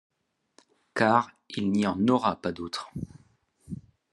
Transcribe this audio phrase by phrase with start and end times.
[0.95, 2.89] Car il n'y en aura pas d'autres.